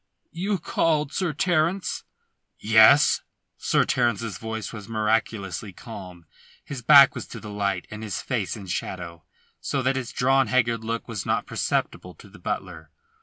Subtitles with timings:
[0.31, 2.05] "You called, Sir Terence?"
[2.57, 3.21] "Yes."
[3.57, 6.25] Sir Terence's voice was miraculously calm.
[6.65, 9.25] His back was to the light and his face in shadow,
[9.59, 12.89] so that its drawn, haggard look was not perceptible to the butler.